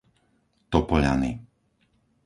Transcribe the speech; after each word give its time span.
Topoľany 0.73 1.31